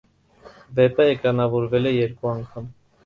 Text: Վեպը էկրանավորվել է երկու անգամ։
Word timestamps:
Վեպը 0.79 1.05
էկրանավորվել 1.11 1.91
է 1.91 1.95
երկու 1.99 2.33
անգամ։ 2.37 2.77